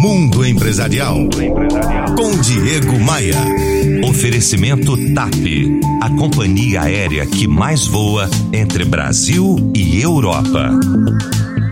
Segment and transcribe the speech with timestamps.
[0.00, 1.28] Mundo Empresarial.
[2.16, 3.34] Com Diego Maia.
[4.08, 5.34] Oferecimento TAP.
[6.00, 10.70] A companhia aérea que mais voa entre Brasil e Europa.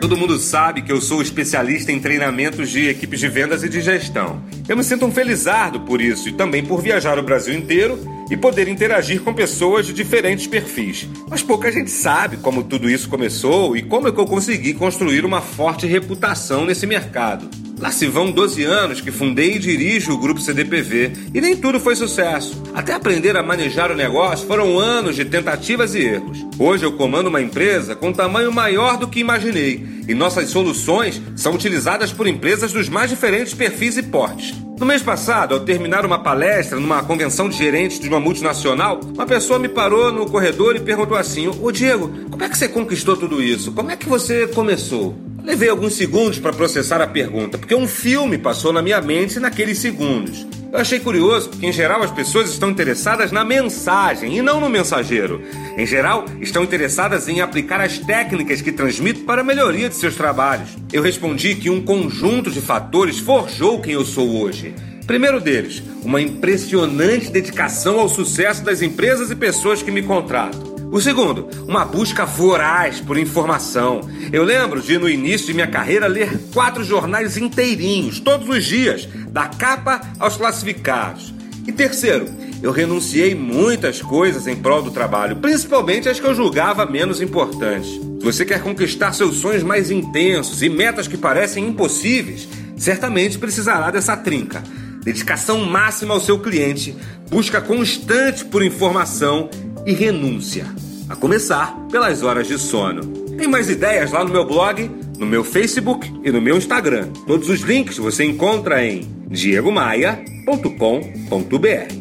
[0.00, 3.80] Todo mundo sabe que eu sou especialista em treinamentos de equipes de vendas e de
[3.80, 4.42] gestão.
[4.68, 8.00] Eu me sinto um felizardo por isso e também por viajar o Brasil inteiro
[8.30, 11.08] e poder interagir com pessoas de diferentes perfis.
[11.28, 15.24] Mas pouca gente sabe como tudo isso começou e como é que eu consegui construir
[15.24, 17.48] uma forte reputação nesse mercado.
[17.78, 21.78] Lá se vão 12 anos que fundei e dirijo o grupo CDPV e nem tudo
[21.78, 22.60] foi sucesso.
[22.74, 26.44] Até aprender a manejar o negócio foram anos de tentativas e erros.
[26.58, 31.54] Hoje eu comando uma empresa com tamanho maior do que imaginei e nossas soluções são
[31.54, 34.54] utilizadas por empresas dos mais diferentes perfis e portes.
[34.80, 39.26] No mês passado, ao terminar uma palestra numa convenção de gerentes de uma multinacional, uma
[39.26, 43.16] pessoa me parou no corredor e perguntou assim: Ô Diego, como é que você conquistou
[43.16, 43.72] tudo isso?
[43.72, 45.16] Como é que você começou?
[45.44, 49.78] Levei alguns segundos para processar a pergunta, porque um filme passou na minha mente naqueles
[49.78, 50.46] segundos.
[50.70, 54.68] Eu achei curioso, porque em geral as pessoas estão interessadas na mensagem e não no
[54.68, 55.42] mensageiro.
[55.78, 60.14] Em geral, estão interessadas em aplicar as técnicas que transmito para a melhoria de seus
[60.14, 60.76] trabalhos.
[60.92, 64.74] Eu respondi que um conjunto de fatores forjou quem eu sou hoje.
[65.06, 70.67] Primeiro deles, uma impressionante dedicação ao sucesso das empresas e pessoas que me contratam.
[70.90, 74.00] O segundo, uma busca voraz por informação.
[74.32, 79.06] Eu lembro de, no início de minha carreira, ler quatro jornais inteirinhos, todos os dias,
[79.28, 81.34] da capa aos classificados.
[81.66, 82.26] E terceiro,
[82.62, 87.90] eu renunciei muitas coisas em prol do trabalho, principalmente as que eu julgava menos importantes.
[87.90, 93.90] Se você quer conquistar seus sonhos mais intensos e metas que parecem impossíveis, certamente precisará
[93.90, 94.62] dessa trinca.
[95.04, 96.96] Dedicação máxima ao seu cliente,
[97.30, 99.50] busca constante por informação
[99.88, 100.66] e renúncia,
[101.08, 103.00] a começar pelas horas de sono.
[103.38, 107.08] Tem mais ideias lá no meu blog, no meu Facebook e no meu Instagram.
[107.26, 111.97] Todos os links você encontra em diegomaia.com.br.